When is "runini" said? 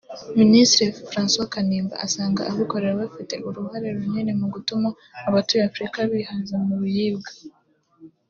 3.97-4.31